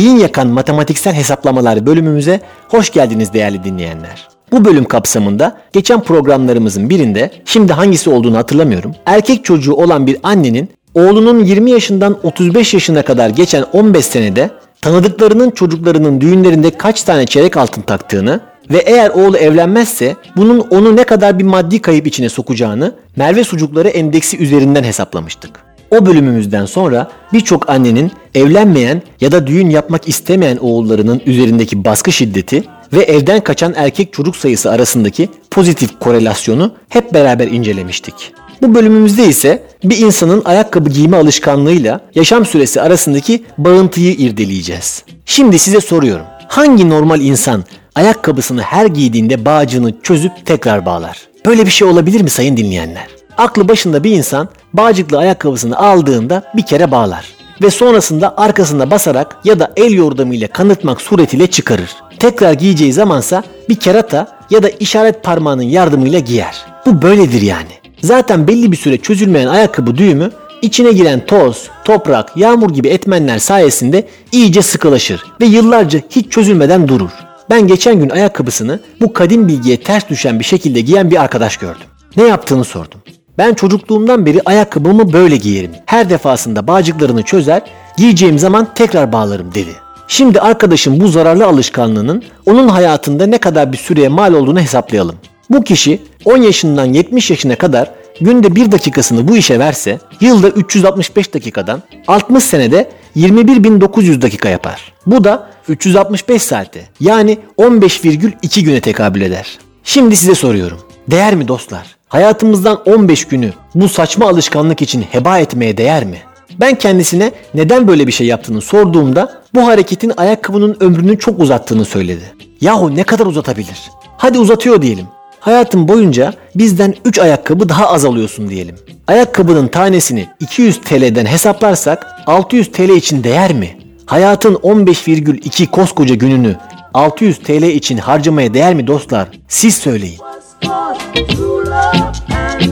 [0.01, 4.27] Beyin yakan matematiksel hesaplamalar bölümümüze hoş geldiniz değerli dinleyenler.
[4.51, 8.95] Bu bölüm kapsamında geçen programlarımızın birinde şimdi hangisi olduğunu hatırlamıyorum.
[9.05, 14.49] Erkek çocuğu olan bir annenin oğlunun 20 yaşından 35 yaşına kadar geçen 15 senede
[14.81, 18.39] tanıdıklarının çocuklarının düğünlerinde kaç tane çeyrek altın taktığını
[18.69, 23.89] ve eğer oğlu evlenmezse bunun onu ne kadar bir maddi kayıp içine sokacağını Merve Sucukları
[23.89, 25.70] Endeksi üzerinden hesaplamıştık.
[25.91, 32.63] O bölümümüzden sonra birçok annenin evlenmeyen ya da düğün yapmak istemeyen oğullarının üzerindeki baskı şiddeti
[32.93, 38.33] ve evden kaçan erkek çocuk sayısı arasındaki pozitif korelasyonu hep beraber incelemiştik.
[38.61, 45.03] Bu bölümümüzde ise bir insanın ayakkabı giyme alışkanlığıyla yaşam süresi arasındaki bağıntıyı irdeleyeceğiz.
[45.25, 46.25] Şimdi size soruyorum.
[46.47, 47.63] Hangi normal insan
[47.95, 51.17] ayakkabısını her giydiğinde bağcığını çözüp tekrar bağlar?
[51.45, 53.20] Böyle bir şey olabilir mi sayın dinleyenler?
[53.37, 57.25] Aklı başında bir insan bağcıklı ayakkabısını aldığında bir kere bağlar
[57.61, 61.95] ve sonrasında arkasında basarak ya da el yordamıyla kanıtmak suretiyle çıkarır.
[62.19, 66.65] Tekrar giyeceği zamansa bir kerata ya da işaret parmağının yardımıyla giyer.
[66.85, 67.71] Bu böyledir yani.
[68.01, 74.07] Zaten belli bir süre çözülmeyen ayakkabı düğümü içine giren toz, toprak, yağmur gibi etmenler sayesinde
[74.31, 77.11] iyice sıkılaşır ve yıllarca hiç çözülmeden durur.
[77.49, 81.87] Ben geçen gün ayakkabısını bu kadim bilgiye ters düşen bir şekilde giyen bir arkadaş gördüm.
[82.17, 83.01] Ne yaptığını sordum.
[83.41, 85.71] Ben çocukluğumdan beri ayakkabımı böyle giyerim.
[85.85, 87.61] Her defasında bağcıklarını çözer,
[87.97, 89.71] giyeceğim zaman tekrar bağlarım dedi.
[90.07, 95.15] Şimdi arkadaşım bu zararlı alışkanlığının onun hayatında ne kadar bir süreye mal olduğunu hesaplayalım.
[95.49, 101.33] Bu kişi 10 yaşından 70 yaşına kadar günde 1 dakikasını bu işe verse yılda 365
[101.33, 104.93] dakikadan 60 senede 21.900 dakika yapar.
[105.05, 109.59] Bu da 365 saate yani 15,2 güne tekabül eder.
[109.83, 110.79] Şimdi size soruyorum.
[111.07, 112.00] Değer mi dostlar?
[112.11, 116.17] Hayatımızdan 15 günü bu saçma alışkanlık için heba etmeye değer mi?
[116.59, 122.23] Ben kendisine neden böyle bir şey yaptığını sorduğumda bu hareketin ayakkabının ömrünü çok uzattığını söyledi.
[122.61, 123.91] Yahu ne kadar uzatabilir?
[124.17, 125.05] Hadi uzatıyor diyelim.
[125.39, 128.75] Hayatım boyunca bizden 3 ayakkabı daha az alıyorsun diyelim.
[129.07, 133.77] Ayakkabının tanesini 200 TL'den hesaplarsak 600 TL için değer mi?
[134.05, 136.55] Hayatın 15,2 koskoca gününü
[136.93, 139.27] 600 TL için harcamaya değer mi dostlar?
[139.47, 140.19] Siz söyleyin.
[140.61, 140.99] Called
[141.29, 142.70] true love and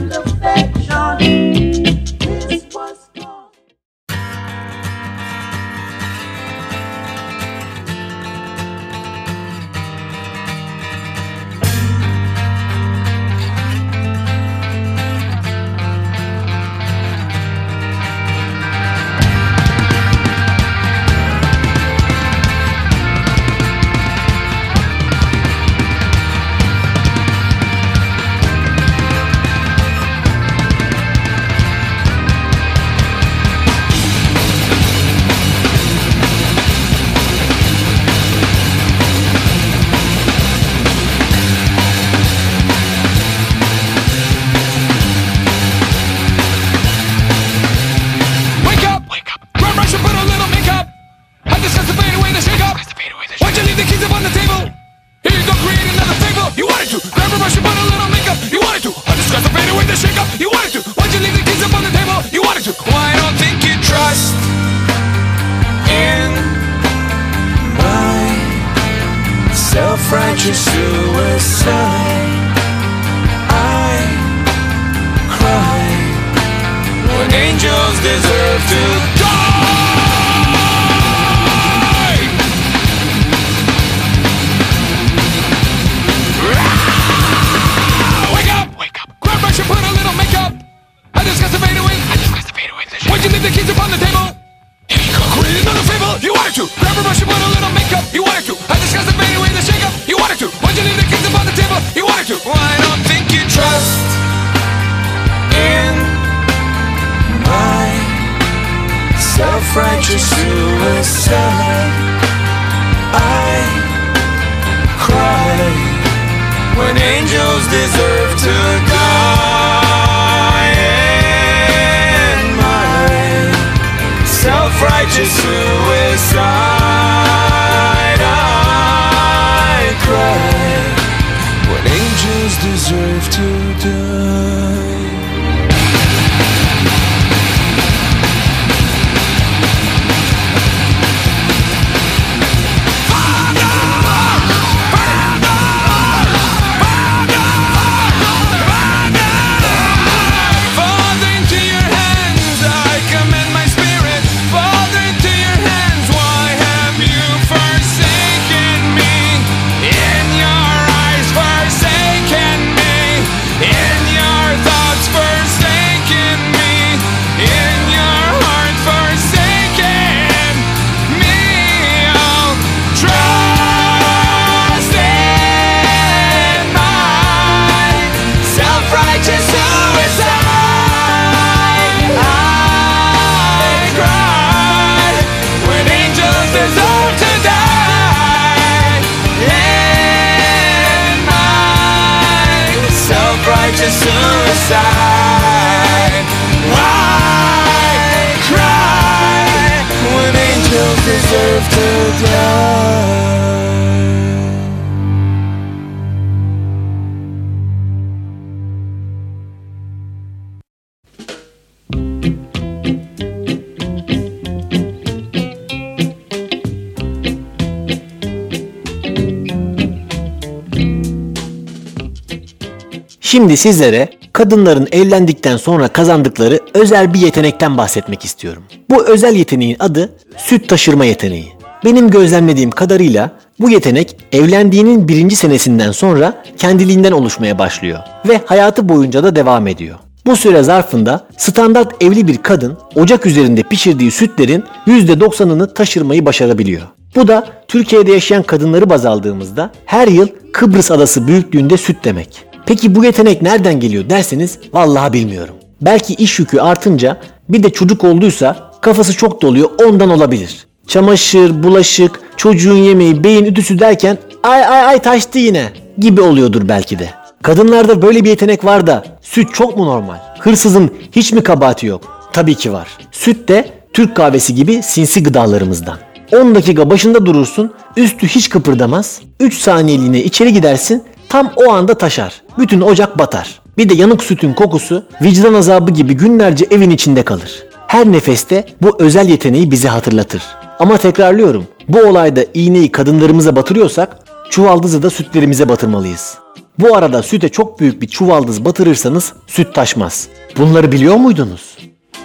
[223.30, 228.62] Şimdi sizlere kadınların evlendikten sonra kazandıkları özel bir yetenekten bahsetmek istiyorum.
[228.90, 231.59] Bu özel yeteneğin adı süt taşırma yeteneği.
[231.84, 239.24] Benim gözlemlediğim kadarıyla bu yetenek evlendiğinin birinci senesinden sonra kendiliğinden oluşmaya başlıyor ve hayatı boyunca
[239.24, 239.98] da devam ediyor.
[240.26, 246.82] Bu süre zarfında standart evli bir kadın ocak üzerinde pişirdiği sütlerin %90'ını taşırmayı başarabiliyor.
[247.16, 252.44] Bu da Türkiye'de yaşayan kadınları baz aldığımızda her yıl Kıbrıs adası büyüklüğünde süt demek.
[252.66, 255.54] Peki bu yetenek nereden geliyor derseniz vallahi bilmiyorum.
[255.80, 260.66] Belki iş yükü artınca bir de çocuk olduysa kafası çok doluyor ondan olabilir.
[260.86, 265.68] Çamaşır, bulaşık, çocuğun yemeği, beyin ütüsü derken ay ay ay taştı yine
[265.98, 267.10] gibi oluyordur belki de.
[267.42, 270.16] Kadınlarda böyle bir yetenek var da süt çok mu normal?
[270.38, 272.28] Hırsızın hiç mi kabahati yok?
[272.32, 272.88] Tabii ki var.
[273.12, 275.96] Süt de Türk kahvesi gibi sinsi gıdalarımızdan.
[276.32, 279.20] 10 dakika başında durursun, üstü hiç kıpırdamaz.
[279.40, 282.42] 3 saniyeliğine içeri gidersin, tam o anda taşar.
[282.58, 283.60] Bütün ocak batar.
[283.78, 287.62] Bir de yanık sütün kokusu vicdan azabı gibi günlerce evin içinde kalır.
[287.86, 290.42] Her nefeste bu özel yeteneği bize hatırlatır.
[290.80, 294.18] Ama tekrarlıyorum, bu olayda iğneyi kadınlarımıza batırıyorsak
[294.50, 296.38] çuvaldızı da sütlerimize batırmalıyız.
[296.78, 300.28] Bu arada süte çok büyük bir çuvaldız batırırsanız süt taşmaz.
[300.58, 301.76] Bunları biliyor muydunuz?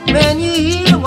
[0.06, 1.02] When you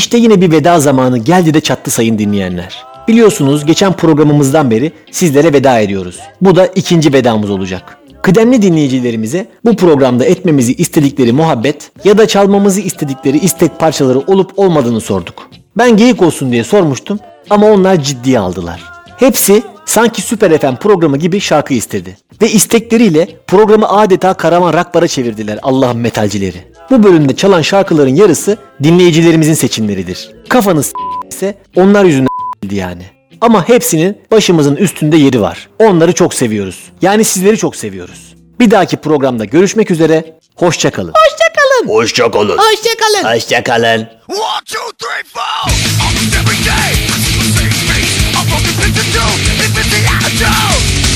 [0.00, 2.84] İşte yine bir veda zamanı geldi de çattı sayın dinleyenler.
[3.08, 6.18] Biliyorsunuz geçen programımızdan beri sizlere veda ediyoruz.
[6.40, 7.98] Bu da ikinci vedamız olacak.
[8.22, 15.00] Kıdemli dinleyicilerimize bu programda etmemizi istedikleri muhabbet ya da çalmamızı istedikleri istek parçaları olup olmadığını
[15.00, 15.48] sorduk.
[15.78, 17.18] Ben geyik olsun diye sormuştum
[17.50, 18.82] ama onlar ciddiye aldılar.
[19.16, 22.16] Hepsi sanki Süper FM programı gibi şarkı istedi.
[22.42, 26.69] Ve istekleriyle programı adeta karavan rakbara çevirdiler Allah'ın metalcileri.
[26.90, 30.30] Bu bölümde çalan şarkıların yarısı dinleyicilerimizin seçimleridir.
[30.48, 30.92] Kafanız
[31.30, 32.28] ise onlar yüzünden
[32.70, 33.02] yani.
[33.40, 35.68] Ama hepsinin başımızın üstünde yeri var.
[35.78, 36.80] Onları çok seviyoruz.
[37.02, 38.34] Yani sizleri çok seviyoruz.
[38.60, 40.36] Bir dahaki programda görüşmek üzere.
[40.56, 41.12] Hoşçakalın.
[41.16, 42.00] Hoşçakalın.
[42.00, 42.58] Hoşçakalın.
[42.58, 43.34] Hoşçakalın.
[43.34, 44.00] Hoşçakalın.
[44.28, 45.70] One, two, three, four.
[46.06, 48.14] Almost every day, I see the same face.
[48.38, 49.30] A broken picture too.
[49.64, 51.10] If it's the attitude.